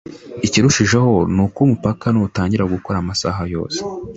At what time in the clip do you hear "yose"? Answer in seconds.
3.53-3.79